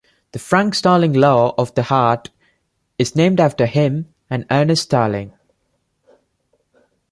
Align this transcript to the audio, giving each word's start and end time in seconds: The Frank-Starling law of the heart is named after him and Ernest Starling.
The 0.31 0.39
Frank-Starling 0.39 1.13
law 1.13 1.53
of 1.59 1.75
the 1.75 1.83
heart 1.83 2.31
is 2.97 3.15
named 3.15 3.39
after 3.39 3.67
him 3.67 4.11
and 4.31 4.47
Ernest 4.49 4.81
Starling. 4.81 5.31